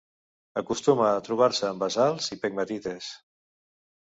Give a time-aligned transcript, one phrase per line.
[0.61, 3.15] Acostuma a trobar-se en basalts i pegmatites.